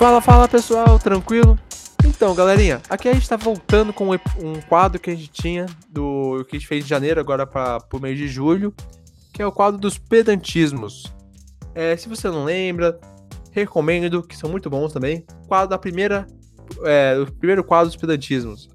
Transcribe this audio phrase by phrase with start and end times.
[0.00, 1.58] Fala, fala pessoal, tranquilo?
[2.06, 6.42] Então, galerinha, aqui a gente tá voltando com um quadro que a gente tinha do
[6.48, 8.72] que a gente fez de janeiro agora para o mês de julho,
[9.30, 11.12] que é o quadro dos pedantismos.
[11.74, 12.98] É, se você não lembra,
[13.52, 15.26] recomendo, que são muito bons também.
[15.46, 16.26] Quadro da primeira,
[16.82, 18.70] é, o primeiro quadro dos pedantismos.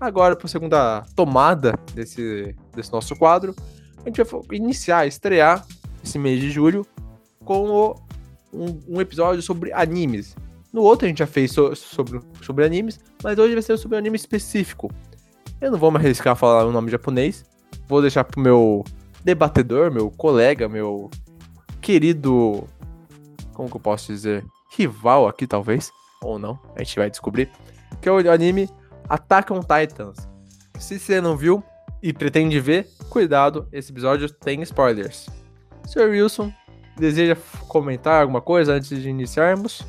[0.00, 3.54] Agora, para a segunda tomada desse, desse nosso quadro,
[3.98, 5.62] a gente vai iniciar, estrear
[6.02, 6.86] esse mês de julho
[7.44, 7.94] com o,
[8.50, 10.34] um, um, episódio sobre animes.
[10.74, 13.94] No outro a gente já fez so, sobre, sobre animes, mas hoje vai ser sobre
[13.94, 14.90] um anime específico.
[15.60, 17.44] Eu não vou me arriscar a falar o nome japonês,
[17.86, 18.82] vou deixar pro meu
[19.22, 21.08] debatedor, meu colega, meu
[21.80, 22.64] querido.
[23.52, 24.44] Como que eu posso dizer?
[24.76, 25.92] Rival aqui, talvez.
[26.20, 27.48] Ou não, a gente vai descobrir.
[28.02, 28.68] Que é o anime
[29.08, 30.28] Attack on Titans.
[30.80, 31.62] Se você não viu
[32.02, 35.28] e pretende ver, cuidado, esse episódio tem spoilers.
[35.86, 36.10] Sr.
[36.10, 36.52] Wilson,
[36.96, 37.36] deseja
[37.68, 39.86] comentar alguma coisa antes de iniciarmos?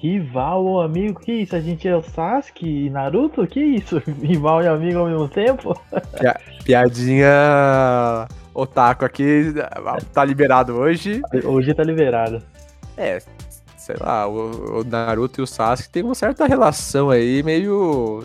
[0.00, 1.20] Rival ou amigo?
[1.20, 1.56] Que isso?
[1.56, 3.46] A gente é o Sasuke e Naruto?
[3.46, 3.98] Que isso?
[4.22, 5.78] Rival e amigo ao mesmo tempo?
[6.64, 9.54] piadinha otaku aqui
[10.12, 11.20] tá liberado hoje.
[11.44, 12.42] Hoje tá liberado.
[12.96, 13.18] É,
[13.76, 18.24] sei lá, o, Naruto e o Sasuke tem uma certa relação aí, meio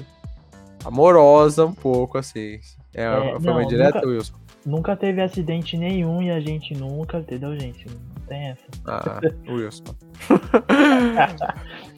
[0.84, 2.60] amorosa um pouco, assim.
[2.94, 4.34] É, é foi uma direta, nunca, Wilson?
[4.66, 7.86] Nunca teve acidente nenhum e a gente nunca, entendeu, gente?
[8.28, 8.64] Tem essa.
[8.86, 9.96] Ah, Wilson.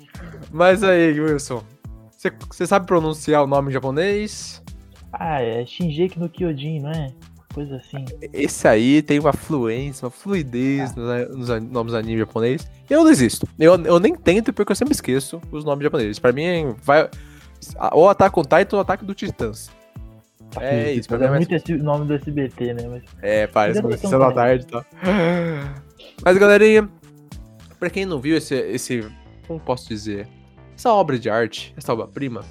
[0.52, 1.64] Mas aí, Wilson,
[2.50, 4.62] você sabe pronunciar o nome japonês?
[5.14, 7.12] Ah, é Shinjeki no Kyojin, não é?
[7.54, 8.04] Coisa assim.
[8.34, 11.26] Esse aí tem uma fluência, uma fluidez ah.
[11.30, 12.70] nos, nos nomes anime japonês.
[12.90, 13.48] Eu não existo.
[13.58, 16.20] Eu, eu nem tento porque eu sempre esqueço os nomes japoneses.
[16.20, 17.10] Pra mim, vai
[17.92, 19.72] ou Attack on Titan ou Ataque do Titãs.
[20.60, 21.40] É isso, pra mim é mais...
[21.40, 22.88] muito esse nome do SBT, né?
[22.88, 23.04] Mas...
[23.22, 24.86] É, parece sessão da tarde e tal.
[26.24, 26.90] Mas, galerinha,
[27.80, 29.10] pra quem não viu esse, esse.
[29.48, 30.28] Como posso dizer?
[30.76, 32.44] Essa obra de arte, essa obra-prima,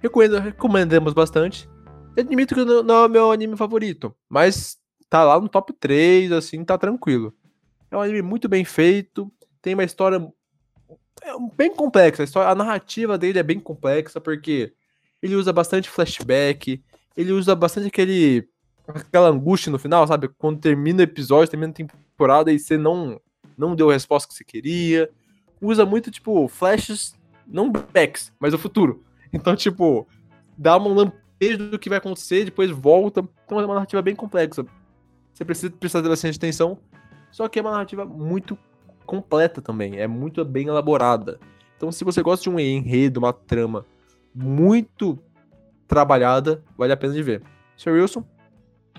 [0.00, 1.68] recomendamos bastante.
[2.16, 6.32] Eu admito que não é o meu anime favorito, mas tá lá no top 3,
[6.32, 7.34] assim, tá tranquilo.
[7.90, 9.30] É um anime muito bem feito,
[9.60, 10.20] tem uma história
[11.22, 12.22] é bem complexa.
[12.22, 14.72] A, história, a narrativa dele é bem complexa, porque
[15.22, 16.82] ele usa bastante flashback,
[17.16, 18.48] ele usa bastante aquele.
[18.86, 20.28] Aquela angústia no final, sabe?
[20.38, 23.20] Quando termina o episódio, termina a temporada e você não,
[23.56, 25.10] não deu a resposta que você queria.
[25.60, 27.14] Usa muito, tipo, flashes,
[27.46, 29.02] não backs, mas o futuro.
[29.34, 30.06] Então, tipo,
[30.58, 33.26] dá um lampejo do que vai acontecer, depois volta.
[33.46, 34.66] Então é uma narrativa bem complexa.
[35.32, 36.76] Você precisa prestar bastante atenção.
[37.30, 38.58] Só que é uma narrativa muito
[39.06, 41.40] completa também, é muito bem elaborada.
[41.76, 43.84] Então, se você gosta de um enredo, uma trama
[44.34, 45.18] muito
[45.88, 47.42] trabalhada, vale a pena de ver.
[47.76, 47.92] Sr.
[47.92, 48.24] Wilson?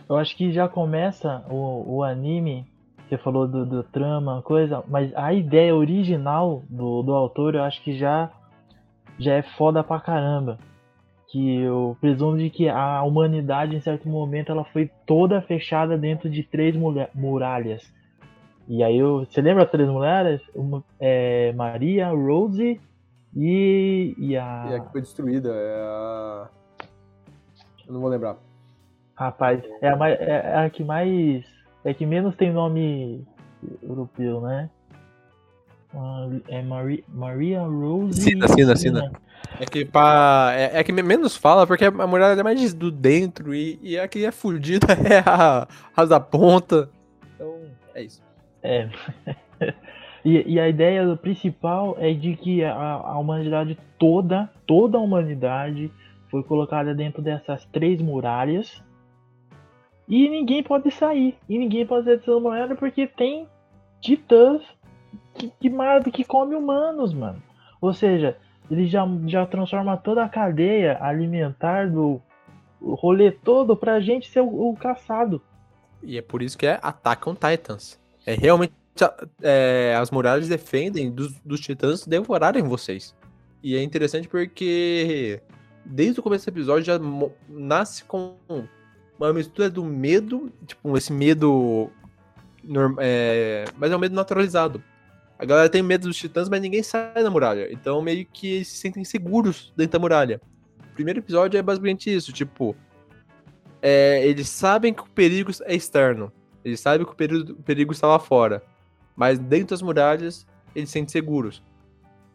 [0.10, 2.66] Eu acho que já começa o, o anime,
[3.08, 7.82] você falou do, do trama, coisa, mas a ideia original do, do autor eu acho
[7.84, 8.30] que já,
[9.18, 10.58] já é foda pra caramba.
[11.30, 16.30] Que eu presumo de que a humanidade, em certo momento, ela foi toda fechada dentro
[16.30, 16.76] de três
[17.14, 17.92] muralhas
[18.68, 20.42] e aí, eu, você lembra as três mulheres?
[20.56, 22.80] Uma, é, Maria, Rose
[23.36, 24.68] e, e a.
[24.70, 26.50] E a que foi destruída é a.
[27.86, 28.38] Eu não vou lembrar.
[29.16, 31.46] Rapaz, é a, mais, é, é a que mais.
[31.86, 33.26] É a que menos tem nome
[33.82, 34.70] europeu, né?
[36.48, 38.20] É Maria, Maria Rose.
[38.20, 39.12] Sina, Sina, Sina.
[39.60, 43.54] É que, pra, é, é, que menos fala, porque a mulher é mais do dentro
[43.54, 46.90] e, e a que é fudida é a, a da ponta.
[47.36, 47.56] Então,
[47.94, 48.22] é isso.
[48.64, 48.90] É.
[50.26, 55.92] e, e, a ideia principal é de que a, a humanidade toda, toda a humanidade,
[56.32, 58.82] foi colocada dentro dessas três muralhas.
[60.08, 61.38] E ninguém pode sair.
[61.48, 63.48] E ninguém pode sair dessa muralha porque tem
[64.02, 64.62] titãs
[65.34, 67.42] que, que, que come humanos, mano.
[67.82, 68.38] Ou seja,
[68.70, 72.22] ele já, já transforma toda a cadeia alimentar do
[72.82, 75.42] rolê todo pra gente ser o, o caçado.
[76.02, 78.00] E é por isso que é Attack on Titans.
[78.26, 78.74] É realmente.
[79.42, 83.16] É, as muralhas defendem dos, dos titãs devorarem vocês.
[83.64, 85.42] E é interessante porque
[85.84, 87.00] desde o começo do episódio já
[87.50, 88.36] nasce com
[89.20, 91.90] uma mistura do medo, tipo, esse medo.
[93.00, 94.82] É, mas é um medo naturalizado.
[95.38, 97.68] A galera tem medo dos titãs, mas ninguém sai da muralha.
[97.72, 100.40] Então meio que eles se sentem seguros dentro da muralha.
[100.92, 102.76] O primeiro episódio é basicamente isso, tipo.
[103.82, 106.32] É, eles sabem que o perigo é externo.
[106.64, 108.64] Eles sabem que o perigo, o perigo está lá fora.
[109.16, 111.62] Mas dentro das muralhas, eles se sentem seguros.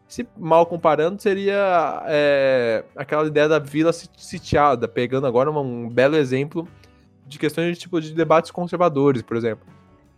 [0.08, 6.66] Se mal comparando, seria é, aquela ideia da vila sitiada, pegando agora um belo exemplo
[7.26, 9.66] de questões de tipo de debates conservadores, por exemplo.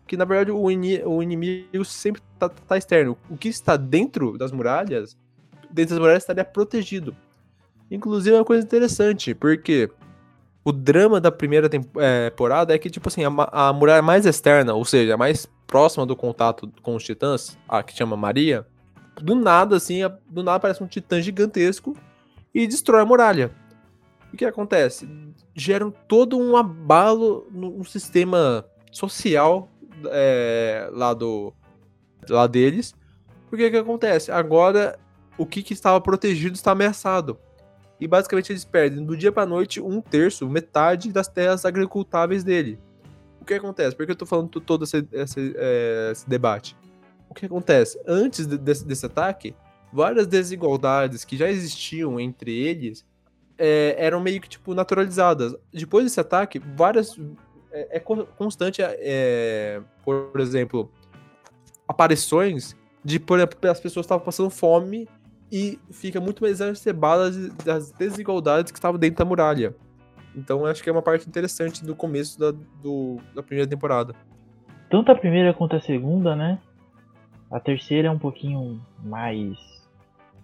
[0.07, 3.19] que na verdade o, ini o inimigo sempre tá, tá, externo.
[3.29, 5.17] O que está dentro das muralhas,
[5.71, 7.17] dentro das muralhas estaria protegido.
[7.91, 9.91] Inclusive é uma coisa interessante, porque
[10.65, 13.31] o drama da primeira é, temporada é que, tipo assim, a,
[13.69, 17.83] a muralha mais externa, ou seja, a mais próxima do contato com os titãs, a
[17.83, 18.67] que chama Maria,
[19.17, 21.97] do nada, assim, do nada aparece um titã gigantesco
[22.55, 23.51] e destrói a muralha.
[24.33, 25.09] O que acontece?
[25.55, 29.69] Geram todo um abalo no, sistema social
[30.07, 31.53] é, lá do
[32.29, 32.95] lá deles.
[33.49, 34.31] Porque o que acontece?
[34.31, 34.99] Agora
[35.37, 37.39] o que, que estava protegido está ameaçado.
[37.99, 42.79] E basicamente eles perdem do dia para noite um terço, metade das terras agricultáveis dele.
[43.41, 43.97] O que acontece?
[43.97, 46.77] Por que eu tô falando todo esse, esse, é, esse debate?
[47.31, 47.99] O que acontece?
[48.07, 49.55] Antes de, desse, desse ataque,
[49.93, 53.07] várias desigualdades que já existiam entre eles
[53.57, 55.55] é, eram meio que tipo naturalizadas.
[55.73, 57.17] Depois desse ataque, várias
[57.71, 60.91] é, é constante, é, por exemplo,
[61.87, 65.09] aparições de, por exemplo, as pessoas estavam passando fome
[65.53, 67.31] e fica muito mais exacerbada
[67.65, 69.75] das desigualdades que estavam dentro da muralha.
[70.35, 72.53] Então acho que é uma parte interessante do começo da,
[72.83, 74.15] do, da primeira temporada.
[74.91, 76.59] Tanto a primeira quanto a segunda, né?
[77.51, 79.57] A terceira é um pouquinho mais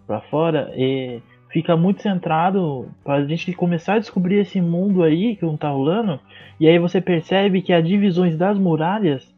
[0.05, 5.35] para fora e fica muito centrado para a gente começar a descobrir esse mundo aí
[5.35, 6.19] que não tá rolando.
[6.59, 9.33] E aí você percebe que as divisões das muralhas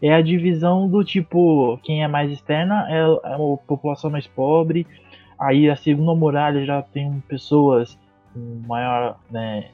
[0.00, 4.86] é a divisão do tipo, quem é mais externa é, é a população mais pobre.
[5.38, 7.98] Aí a segunda muralha já tem pessoas
[8.32, 9.68] com maior né,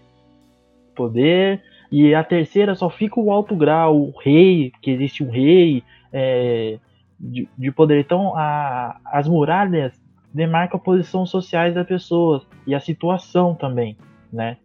[0.94, 1.62] poder.
[1.92, 6.78] E a terceira só fica o alto grau, o rei, que existe um rei é,
[7.18, 8.00] de, de, poder.
[8.00, 9.92] Então a, as muralhas
[10.32, 13.96] demarcam a posição sociais das pessoas e a situação também,
[14.32, 14.58] né?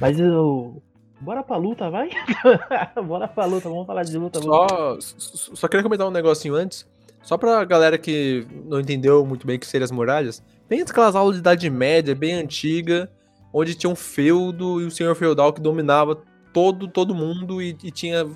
[0.00, 0.82] Mas eu,
[1.20, 2.10] Bora pra luta, vai?
[3.06, 4.40] Bora pra luta, vamos falar de luta.
[4.40, 6.86] Só, só queria comentar um negocinho antes.
[7.22, 10.42] Só pra galera que não entendeu muito bem o que seriam as muralhas.
[10.68, 13.10] Tem aquelas aulas de Idade Média, bem antiga,
[13.52, 16.22] onde tinha um feudo e o senhor feudal que dominava
[16.52, 18.26] todo, todo mundo e, e tinha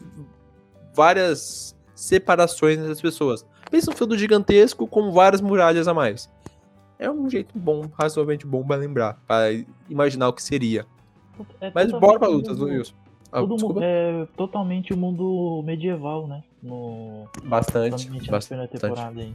[0.95, 3.47] várias separações das pessoas.
[3.71, 6.31] Pensa um feudo gigantesco com várias muralhas a mais.
[6.99, 9.53] É um jeito bom, razoavelmente bom para lembrar, para
[9.89, 10.87] imaginar o que seria.
[11.61, 12.95] É Mas bora pra lutas, mundo, Wilson.
[13.33, 16.43] Ah, todo é totalmente o mundo medieval, né?
[16.63, 18.11] No, bastante.
[18.31, 18.79] Bastante.
[18.79, 19.35] temporada aí.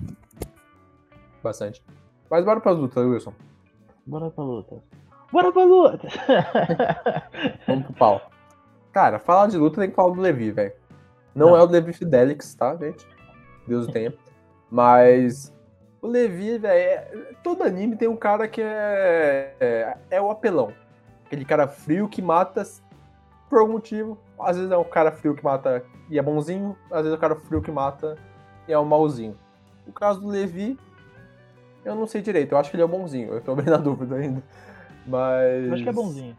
[1.41, 1.83] Bastante.
[2.29, 3.33] Mas bora pra lutas, Wilson.
[4.05, 4.75] Bora pra luta.
[5.31, 6.07] Bora pra luta!
[7.67, 8.31] Vamos pro pau.
[8.91, 10.73] Cara, falar de luta tem que falar do Levi, velho.
[11.35, 13.05] Não, Não, é o Levi Fidelix, tá, gente?
[13.67, 14.13] Deus o tenha.
[14.71, 15.53] Mas
[16.01, 17.33] o Levi, velho, é...
[17.43, 20.71] todo anime tem um cara que é, é, é o apelão
[21.25, 22.63] aquele cara frio que mata
[23.49, 24.17] por algum motivo.
[24.39, 27.19] Às vezes é o cara frio que mata e é bonzinho, às vezes é o
[27.19, 28.17] cara frio que mata
[28.67, 29.37] e é um malzinho.
[29.87, 30.77] O caso do Levi,
[31.83, 33.77] eu não sei direito, eu acho que ele é o bonzinho, eu tô bem na
[33.77, 34.43] dúvida ainda.
[35.05, 35.67] Mas.
[35.67, 36.37] Eu acho que é bonzinho.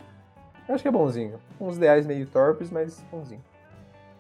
[0.68, 1.40] Eu acho que é bonzinho.
[1.60, 3.42] Uns ideais meio torpes, mas bonzinho.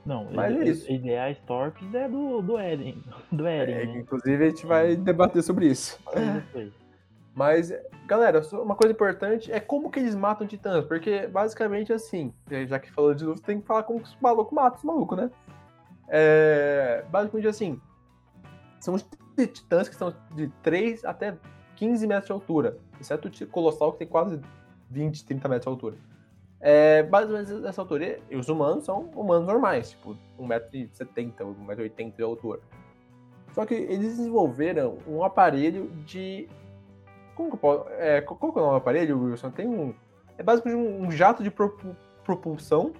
[0.06, 0.90] Não, mas é isso.
[0.90, 3.02] ideais torpes é do, do Eren.
[3.32, 3.98] Do Eren é, né?
[3.98, 6.00] Inclusive a gente vai debater sobre isso.
[7.34, 7.70] Mas,
[8.06, 12.32] galera, uma coisa importante é como que eles matam titãs, porque basicamente assim,
[12.68, 15.18] já que falou de luta, tem que falar como que os malucos matam os malucos,
[15.18, 15.30] né?
[16.08, 17.80] É, basicamente assim,
[18.80, 18.96] são
[19.36, 21.36] titãs que são de 3 até
[21.74, 24.40] 15 metros de altura, exceto o Colossal que tem quase
[24.88, 25.96] 20, 30 metros de altura.
[26.60, 31.32] É, basicamente nessa altura, os humanos são humanos normais, tipo 1,70m,
[31.66, 32.60] 1,80m de altura.
[33.52, 36.48] Só que eles desenvolveram um aparelho de
[37.34, 37.88] como que eu posso.
[37.90, 39.50] É, qual que é o nome do aparelho, Wilson?
[39.50, 39.94] Tem um.
[40.38, 41.50] É basicamente um, jato de
[42.24, 42.92] propulsão.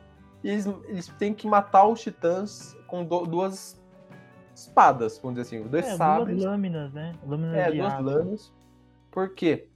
[0.44, 3.82] E eles, eles têm que matar os titãs com do, duas
[4.54, 6.36] espadas, vamos dizer assim, dois é, sabres.
[6.36, 7.14] Duas lâminas, né?
[7.26, 8.02] Lâminas é, duas aço.
[8.02, 8.52] lâminas.
[9.10, 9.68] Por quê?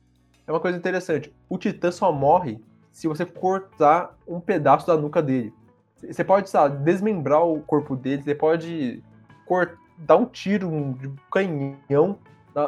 [0.46, 1.34] É uma coisa interessante.
[1.48, 2.62] O titã só morre
[3.00, 5.54] se você cortar um pedaço da nuca dele.
[5.96, 9.02] Você pode, sabe, desmembrar o corpo dele, você pode
[9.46, 12.18] cortar, dar um tiro um, de canhão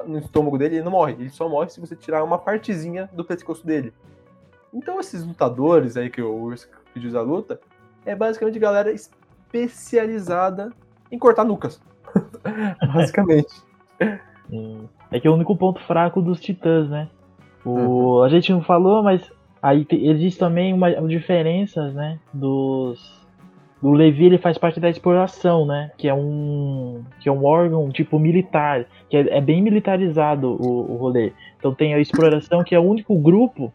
[0.07, 1.13] no estômago dele, ele não morre.
[1.19, 3.93] Ele só morre se você tirar uma partezinha do pescoço dele.
[4.73, 6.55] Então esses lutadores aí que o
[6.95, 7.61] pediu a luta
[8.07, 10.73] é basicamente galera especializada
[11.11, 11.79] em cortar nucas.
[12.95, 13.53] basicamente.
[15.11, 17.11] É que é o único ponto fraco dos titãs, né?
[17.67, 18.23] O, uhum.
[18.23, 19.31] A gente não falou, mas
[19.63, 22.19] aí existe também uma diferenças, né?
[22.35, 23.23] Dos
[23.83, 25.91] o Levi ele faz parte da exploração, né?
[25.97, 30.93] Que é um que é um órgão tipo militar, que é, é bem militarizado o,
[30.93, 31.33] o rolê.
[31.59, 33.73] Então tem a exploração que é o único grupo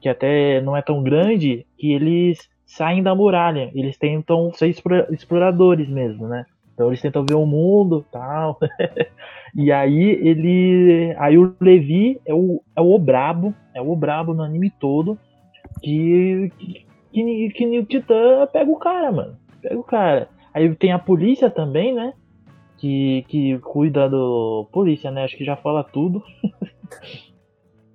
[0.00, 3.70] que até não é tão grande que eles saem da muralha.
[3.74, 4.68] Eles tentam ser
[5.10, 6.44] exploradores mesmo, né?
[6.78, 8.56] Então eles tentam ver o mundo tal.
[9.52, 11.12] e aí ele.
[11.18, 15.18] Aí o Levi é o, é o brabo, é o brabo no anime todo.
[15.82, 19.36] Que, que, que, que o Titã pega o cara, mano.
[19.60, 20.28] Pega o cara.
[20.54, 22.12] Aí tem a polícia também, né?
[22.76, 24.68] Que, que cuida do.
[24.70, 25.24] Polícia, né?
[25.24, 26.22] Acho que já fala tudo.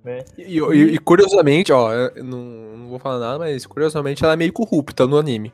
[0.04, 0.18] Né?
[0.36, 1.88] E, e, e, curiosamente, ó,
[2.22, 5.50] não, não vou falar nada, mas curiosamente ela é meio corrupta no anime.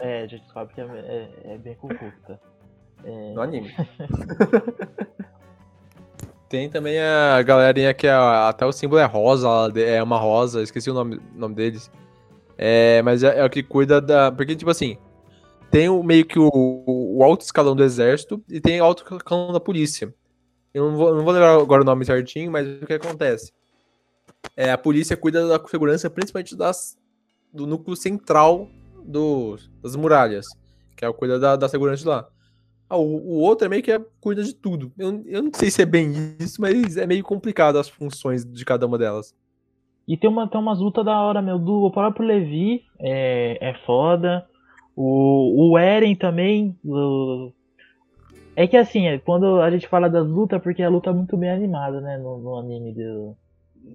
[0.00, 2.40] É, a gente sabe que é, é, é bem corrupta.
[3.04, 3.32] É...
[3.32, 3.74] No anime.
[6.48, 9.48] Tem também a galerinha que é, até o símbolo é rosa,
[9.80, 11.90] é uma rosa, esqueci o nome, nome deles.
[12.56, 14.30] É, mas é, é, o que cuida da.
[14.30, 14.96] Porque, tipo assim,
[15.70, 16.50] tem o, meio que o,
[16.86, 20.14] o alto escalão do exército e tem o alto escalão da polícia.
[20.72, 23.52] Eu não vou, não vou lembrar agora o nome certinho, mas o que acontece?
[24.56, 26.96] É, a polícia cuida da segurança principalmente das,
[27.52, 28.68] do núcleo central
[29.06, 30.46] do, das muralhas,
[30.96, 32.28] que é o cuida da, da segurança de lá.
[32.88, 34.92] Ah, o, o, outro é meio que é, cuida de tudo.
[34.96, 38.64] Eu, eu não sei se é bem isso, mas é meio complicado as funções de
[38.64, 39.34] cada uma delas.
[40.06, 41.58] E tem, uma, tem umas lutas da hora, meu.
[41.58, 44.46] Do, o próprio Levi é, é foda.
[44.94, 46.76] O, o Eren também.
[46.84, 47.52] O,
[48.54, 51.36] é que assim, é, quando a gente fala das lutas, porque a luta é muito
[51.36, 53.36] bem animada, né, no, no anime do.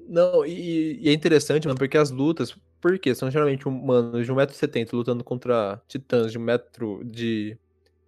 [0.07, 4.91] Não, e, e, é interessante, mano, porque as lutas, porque são geralmente humanos de 1,70m
[4.93, 7.57] lutando contra titãs de um metro, de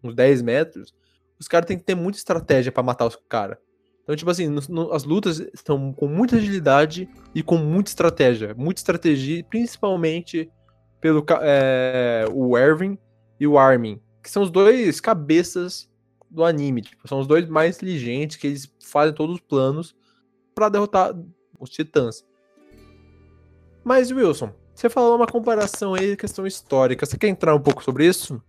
[0.04, 0.94] uns 10 metros,
[1.40, 3.58] os caras têm que ter muita estratégia para matar os caras.
[4.04, 8.54] Então, tipo assim, no, no, as lutas estão com muita agilidade e com muita estratégia.
[8.54, 10.52] Muita estratégia, principalmente
[11.00, 12.98] pelo é, o Erwin
[13.40, 15.90] e o Armin, que são os dois cabeças
[16.30, 16.82] do anime.
[16.82, 19.96] Tipo, são os dois mais inteligentes que eles fazem todos os planos
[20.54, 21.14] para derrotar
[21.60, 22.26] os titãs.
[23.84, 27.06] Mas, Wilson, você falou uma comparação aí, questão histórica.
[27.06, 28.42] Você quer entrar um pouco sobre isso?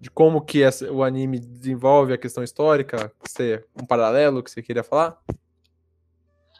[0.00, 3.12] De como que essa, o anime desenvolve a questão histórica?
[3.20, 5.18] Você, um paralelo que você queria falar?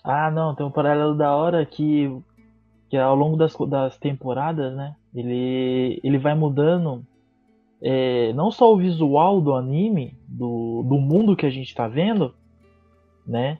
[0.05, 2.11] Ah, não, tem um paralelo da hora que,
[2.91, 4.97] que ao longo das, das temporadas, né?
[5.15, 7.07] Ele, ele vai mudando
[7.81, 12.35] é, não só o visual do anime, do, do mundo que a gente está vendo,
[13.27, 13.59] né?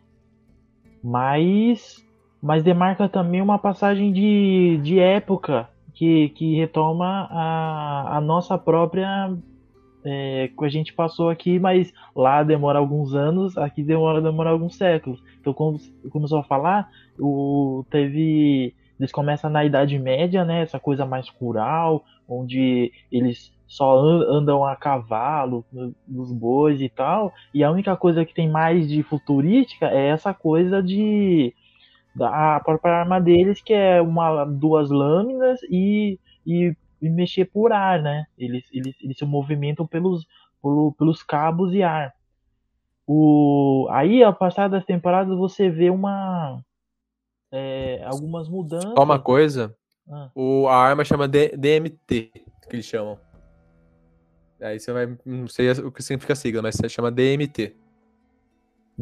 [1.03, 2.05] Mas,
[2.43, 9.33] mas demarca também uma passagem de, de época que, que retoma a, a nossa própria
[10.05, 14.75] é, que a gente passou aqui, mas lá demora alguns anos, aqui demora, demora alguns
[14.75, 15.23] séculos.
[15.41, 15.79] Então, quando
[16.11, 18.75] começou a falar, o, teve.
[18.99, 20.63] Eles começam na Idade Média, né?
[20.63, 25.65] Essa coisa mais rural, onde eles só andam a cavalo,
[26.07, 30.35] nos bois e tal, e a única coisa que tem mais de futurística é essa
[30.35, 31.55] coisa de
[32.15, 38.01] da própria arma deles, que é uma duas lâminas e, e, e mexer por ar,
[38.03, 38.27] né?
[38.39, 40.27] Eles, eles, eles se movimentam pelos,
[40.63, 42.15] pelo, pelos cabos e ar.
[43.07, 46.63] O, aí, ao passar das temporadas, você vê uma
[47.51, 48.93] é, algumas mudanças.
[48.97, 49.77] Só uma coisa,
[50.09, 50.31] ah.
[50.35, 52.43] o, a arma chama DMT, que
[52.73, 53.19] eles chamam.
[54.61, 55.19] Aí você vai.
[55.25, 57.77] Não sei o que significa a sigla, mas você chama DMT.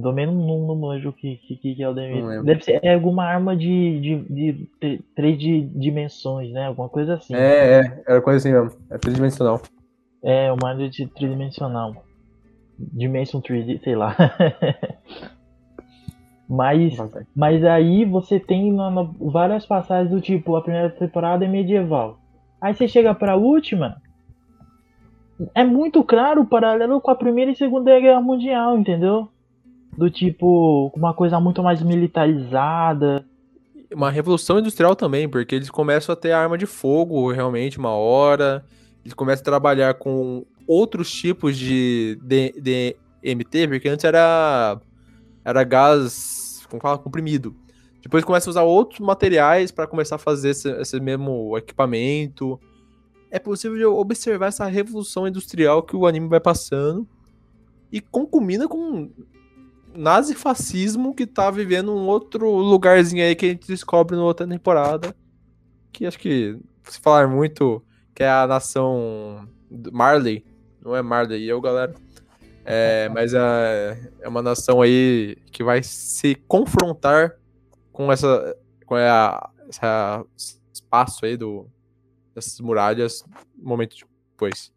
[0.01, 2.43] Também não, não, manjo o que, que, que é o DMT.
[2.45, 6.67] Deve ser é alguma arma de, de, de, três dimensões, né?
[6.67, 7.35] Alguma coisa assim.
[7.35, 8.79] É, é, era coisa assim mesmo.
[8.91, 9.61] É tridimensional.
[10.23, 12.05] É, uma arma de tridimensional.
[12.79, 14.17] Dimension 3D, sei lá.
[16.49, 16.97] mas,
[17.35, 18.75] mas aí você tem
[19.21, 22.19] várias passagens do tipo, a primeira temporada é medieval.
[22.61, 23.97] Aí você chega pra última,
[25.55, 29.29] é muito claro o paralelo com a Primeira e Segunda Guerra Mundial, entendeu?
[29.97, 33.25] Do tipo, uma coisa muito mais militarizada.
[33.93, 38.65] Uma revolução industrial também, porque eles começam a ter arma de fogo realmente uma hora.
[39.05, 44.81] Eles começam a trabalhar com outros tipos de DMT, porque antes era,
[45.45, 47.55] era gás, como fala, comprimido.
[48.03, 52.59] Depois começa a usar outros materiais para começar a fazer esse, esse mesmo equipamento
[53.31, 57.07] é possível observar essa revolução industrial que o anime vai passando
[57.93, 59.11] e concumina com
[60.01, 65.15] nazifascismo que tá vivendo um outro lugarzinho aí que a gente descobre na outra temporada.
[65.93, 67.83] Que acho que, se falar muito,
[68.15, 69.47] que é a nação
[69.93, 70.45] Marley.
[70.83, 71.95] Não é Marley, eu, galera.
[72.65, 77.37] É, mas é, é uma nação aí que vai se confrontar
[77.93, 80.25] com essa com a, essa
[80.73, 81.67] espaço aí do,
[82.35, 83.23] dessas muralhas
[83.59, 83.97] um momento
[84.33, 84.73] depois.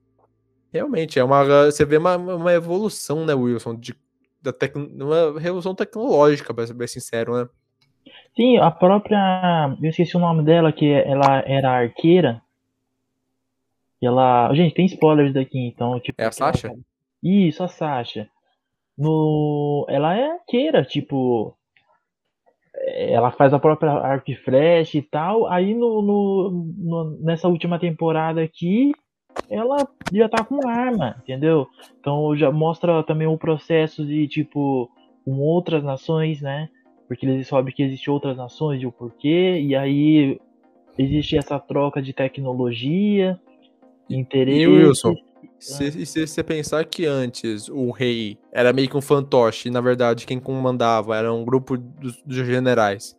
[0.72, 1.44] Realmente, é uma.
[1.66, 3.76] Você vê uma, uma evolução, né, Wilson?
[3.76, 3.96] De,
[4.44, 7.50] da tec, uma revolução tecnológica, pra ser bem sincero, né?
[8.36, 9.76] Sim, a própria.
[9.82, 12.42] Eu esqueci o nome dela, que ela era arqueira.
[14.02, 14.54] E ela.
[14.54, 16.00] Gente, tem spoilers daqui, então.
[16.00, 16.68] Tipo, É a Sasha?
[16.68, 16.78] ela-
[17.24, 18.28] Isso, a Sasha.
[18.98, 19.86] No...
[19.90, 21.56] Ela é arqueira, tipo.
[22.86, 25.48] Ela faz a própria arco e flecha e tal.
[25.48, 28.92] Aí no, no- no- nessa última temporada aqui,
[29.50, 31.68] ela já tá com arma, entendeu?
[32.00, 34.90] Então já mostra também o processo de, tipo,
[35.26, 36.70] com outras nações, né?
[37.08, 39.60] Porque eles sabem que existem outras nações e o porquê.
[39.62, 40.40] E aí
[40.98, 43.40] existe essa troca de tecnologia,
[44.10, 44.62] interesse.
[44.62, 45.16] E Wilson,
[45.60, 49.82] se, se você pensar que antes o rei era meio que um fantoche, e na
[49.82, 53.18] verdade quem comandava era um grupo dos, dos generais,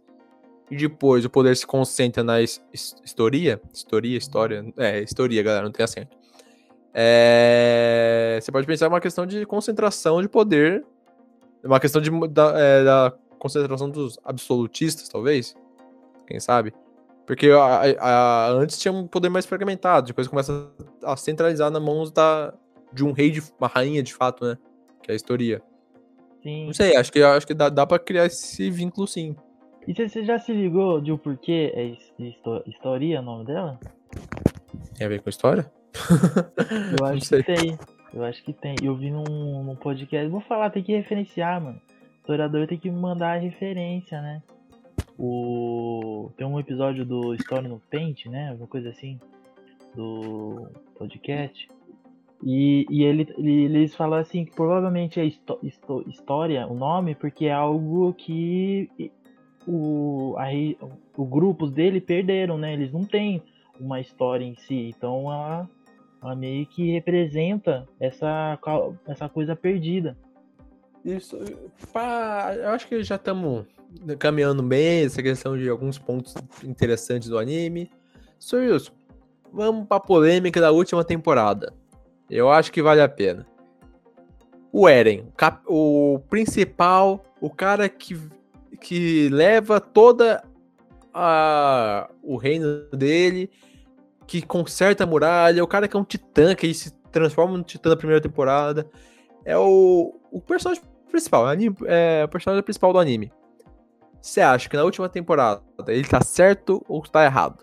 [0.70, 5.64] e depois o poder se concentra na his- his- historia, historia, história, é, historia, galera,
[5.64, 6.16] não tem acento.
[6.92, 10.84] É, você pode pensar uma questão de concentração de poder,
[11.62, 15.54] uma questão de, da, é, da concentração dos absolutistas, talvez,
[16.26, 16.72] quem sabe?
[17.26, 20.70] Porque a- a- antes tinha um poder mais fragmentado, depois começa
[21.02, 22.54] a centralizar na mãos da,
[22.92, 24.56] de um rei, de, uma rainha de fato, né?
[25.02, 25.62] Que é a historia.
[26.42, 26.66] Sim.
[26.66, 29.34] Não sei, acho que, acho que dá, dá pra criar esse vínculo sim.
[29.86, 33.78] E você- já se ligou de o porquê é his- histo- Historia o nome dela?
[34.96, 35.70] Tem a ver com história?
[36.98, 37.78] Eu acho que tem.
[38.12, 38.74] Eu acho que tem.
[38.82, 40.28] Eu vi num, num podcast.
[40.28, 41.78] Vou falar, tem que referenciar, mano.
[41.78, 44.42] O historiador tem que me mandar a referência, né?
[45.18, 46.30] O...
[46.36, 48.50] Tem um episódio do História no Paint, né?
[48.50, 49.18] Alguma coisa assim.
[49.94, 51.68] Do podcast.
[52.42, 57.14] E, e ele, ele- eles falam assim que provavelmente é histó- histó- história o nome,
[57.14, 58.90] porque é algo que
[59.66, 60.46] o, a,
[61.16, 62.72] o grupos dele perderam, né?
[62.72, 63.42] Eles não têm
[63.78, 64.92] uma história em si.
[64.96, 65.68] Então ela,
[66.22, 68.58] ela meio que representa essa,
[69.06, 70.16] essa coisa perdida.
[71.04, 71.38] Isso,
[71.92, 73.66] pá, eu acho que já estamos
[74.18, 77.90] caminhando bem essa questão de alguns pontos interessantes do anime.
[78.38, 78.56] Sr.
[78.56, 78.92] Wilson,
[79.52, 81.72] vamos pra polêmica da última temporada.
[82.28, 83.46] Eu acho que vale a pena.
[84.72, 85.26] O Eren,
[85.66, 88.18] o principal, o cara que,
[88.80, 90.42] que leva toda
[91.12, 93.50] a, o reino dele,
[94.26, 97.62] que conserta a muralha, o cara que é um titã, que ele se transforma no
[97.62, 98.88] titã da primeira temporada.
[99.44, 103.32] É o, o personagem principal, anime- é o personagem principal do anime.
[104.20, 107.62] Você acha que na última temporada ele tá certo ou tá errado?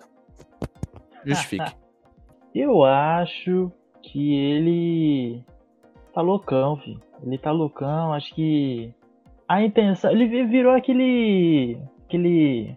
[1.26, 1.76] Justifique.
[2.54, 3.72] Eu acho
[4.04, 5.44] que ele
[6.14, 7.02] tá loucão, filho.
[7.24, 8.94] Ele tá loucão, acho que
[9.54, 10.12] a intenção.
[10.12, 11.78] Ele vi- virou aquele.
[12.08, 12.76] aquele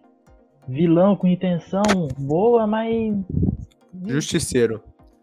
[0.66, 1.82] vilão com intenção
[2.18, 3.14] boa, mas.
[4.06, 4.82] Justiceiro.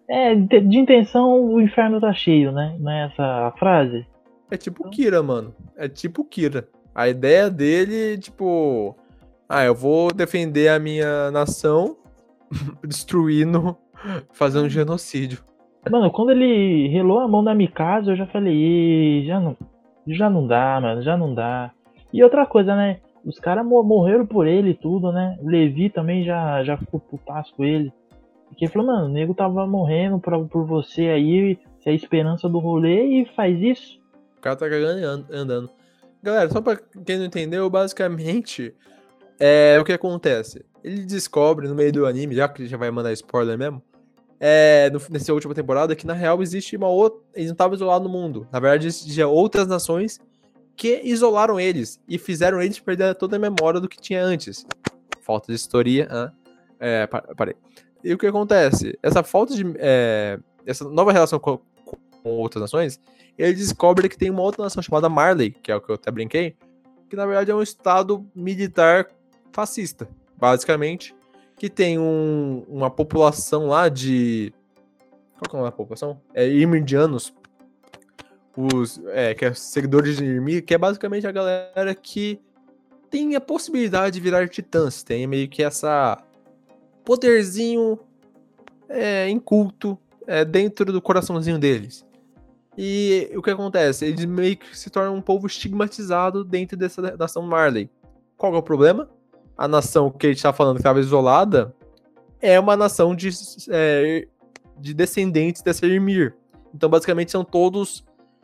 [0.09, 2.75] É, de intenção o inferno tá cheio, né?
[2.79, 4.05] Não é essa a frase?
[4.49, 5.53] É tipo Kira, mano.
[5.77, 6.67] É tipo Kira.
[6.93, 8.95] A ideia dele, tipo.
[9.47, 11.97] Ah, eu vou defender a minha nação
[12.85, 13.75] destruindo,
[14.31, 15.39] fazendo um genocídio.
[15.89, 19.57] Mano, quando ele relou a mão na Mikasa, eu já falei, "Ih, já não,
[20.07, 21.71] já não dá, mano, já não dá.
[22.13, 22.99] E outra coisa, né?
[23.25, 25.37] Os caras mo- morreram por ele e tudo, né?
[25.41, 27.93] Levi também já, já ficou putaço com ele.
[28.49, 31.95] Porque ele falou, mano, o nego tava morrendo pra, por você aí, você é a
[31.95, 33.99] esperança do rolê e faz isso.
[34.37, 35.69] O cara tá cagando e and- andando.
[36.21, 38.73] Galera, só pra quem não entendeu, basicamente,
[39.39, 40.65] é o que acontece.
[40.83, 43.81] Ele descobre no meio do anime, já que já vai mandar spoiler mesmo,
[44.43, 47.19] é, no, nessa última temporada, que na real existe uma outra.
[47.35, 48.47] Eles não estavam isolados no mundo.
[48.51, 50.19] Na verdade, existiam outras nações
[50.75, 54.65] que isolaram eles e fizeram eles perder toda a memória do que tinha antes.
[55.21, 56.07] Falta de história.
[56.09, 56.31] hã?
[56.79, 57.53] É, pa- parei.
[58.03, 58.97] E o que acontece?
[59.03, 59.63] Essa falta de.
[59.77, 61.59] é, essa nova relação com,
[62.23, 62.99] com outras nações
[63.37, 66.11] ele descobre que tem uma outra nação chamada Marley, que é o que eu até
[66.11, 66.55] brinquei,
[67.09, 69.07] que na verdade é um estado militar
[69.51, 71.15] fascista, basicamente,
[71.61, 74.51] que tem um- uma população lá de.
[75.37, 76.19] Qual que é da população?
[76.33, 77.31] É Irmindianos,
[78.57, 82.41] os, é, que é seguidores de Irmir, que é basicamente a galera que
[83.11, 86.17] tem a possibilidade de virar titãs, tem meio que essa
[87.05, 87.99] poderzinho
[88.89, 89.95] é, inculto
[90.25, 92.03] é, dentro do coraçãozinho deles.
[92.75, 94.03] E o que acontece?
[94.03, 97.87] Eles meio que se tornam um povo estigmatizado dentro dessa nação Marley.
[98.35, 99.07] Qual é o problema?
[99.61, 101.75] A nação que a gente tá falando que estava isolada
[102.41, 103.29] é uma nação de,
[103.69, 104.27] é,
[104.79, 106.35] de descendentes dessa Ymir.
[106.73, 108.03] Então, basicamente, são todos.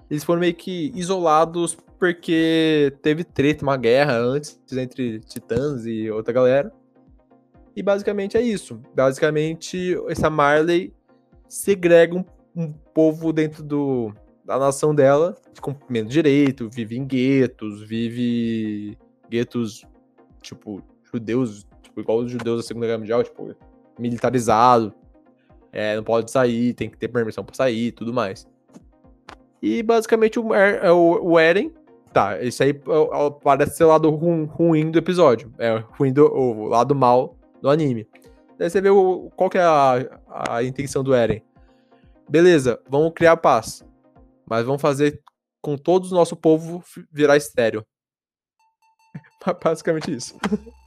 [0.10, 6.34] Eles foram meio que isolados porque teve treta, uma guerra antes entre titãs e outra
[6.34, 6.72] galera.
[7.76, 8.80] E basicamente é isso.
[8.96, 10.94] Basicamente, essa Marley
[11.48, 12.24] segrega um
[12.58, 14.12] um povo dentro do,
[14.44, 18.98] da nação dela, com menos direito, vive em guetos, vive
[19.30, 19.86] guetos
[20.42, 23.56] tipo, judeus, tipo, igual os judeus da Segunda Guerra Mundial, tipo,
[23.98, 24.94] militarizado,
[25.72, 28.48] é, não pode sair, tem que ter permissão pra sair tudo mais.
[29.62, 31.72] E basicamente o, er, é o, o Eren,
[32.14, 36.26] tá, isso aí é, parece ser o lado ru, ruim do episódio, é ruim do,
[36.26, 38.08] o lado mal do anime.
[38.58, 41.42] Daí você vê o, qual que é a, a intenção do Eren.
[42.30, 43.86] Beleza, vamos criar paz,
[44.46, 45.22] mas vamos fazer
[45.62, 47.86] com todo o nosso povo virar estéreo.
[49.64, 50.36] Basicamente isso.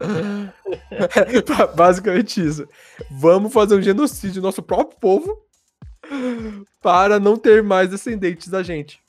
[1.74, 2.66] Basicamente isso.
[3.10, 5.42] Vamos fazer um genocídio do nosso próprio povo
[6.82, 9.00] para não ter mais descendentes da gente.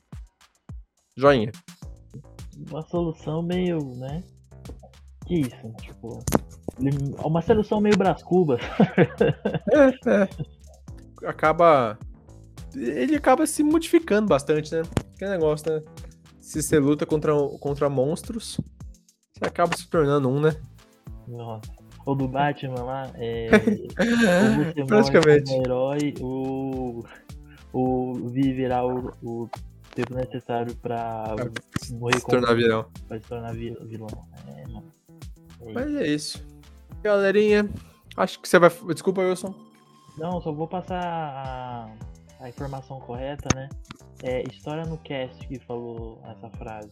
[1.17, 1.51] Joinha.
[2.69, 4.23] Uma solução meio, né?
[5.25, 6.23] Que isso, tipo.
[7.23, 8.62] Uma solução meio Brás Cubas.
[9.73, 10.30] é, é.
[11.27, 11.97] Acaba.
[12.73, 14.84] Ele acaba se modificando bastante, né?
[15.17, 15.84] Que negócio, né?
[16.39, 18.60] Se você luta contra, contra monstros,
[19.41, 20.56] acaba se tornando um, né?
[21.27, 21.71] Nossa.
[22.06, 23.49] O do Batman lá, é.
[24.73, 25.54] você Praticamente.
[25.54, 27.04] Herói, o.
[27.73, 29.49] O Vi virar o, o
[29.95, 31.36] tempo necessário pra
[31.91, 32.86] morrer se tornar vilão.
[33.08, 34.27] Pra se tornar vilão.
[34.47, 34.91] É, mano.
[35.62, 36.45] É Mas é isso.
[37.01, 37.69] Galerinha,
[38.17, 38.69] acho que você vai.
[38.93, 39.54] Desculpa, Wilson.
[40.17, 41.89] Não, só vou passar a,
[42.43, 43.69] a informação correta, né?
[44.23, 46.91] É História no Cast que falou essa frase.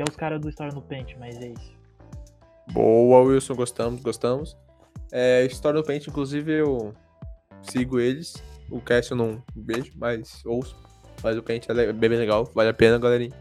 [0.00, 1.72] É os caras do História no Pente, mas é isso.
[2.72, 4.56] Boa, Wilson, gostamos, gostamos.
[5.12, 6.94] É, História no Pente, inclusive, eu
[7.60, 8.34] sigo eles.
[8.70, 10.74] O cast eu não vejo, mas ouço.
[11.22, 13.36] Mas o Pente é bem legal, vale a pena, galerinha.